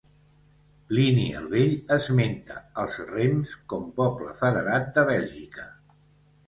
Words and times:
Plini 0.91 1.25
el 1.41 1.45
Vell 1.51 1.75
esmenta 1.97 2.57
els 2.85 2.99
rems 3.13 3.53
com 3.75 3.87
poble 4.01 4.35
federat 4.43 4.93
de 4.99 5.07
Bèlgica. 5.13 5.71